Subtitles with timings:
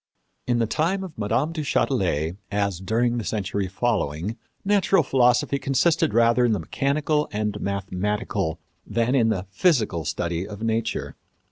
[0.47, 1.51] In the time of Mme.
[1.51, 4.35] du Châtelet, as during the century following,
[4.65, 10.63] natural philosophy consisted rather in the mechanical and mathematical than in the physical study of
[10.63, 11.17] nature.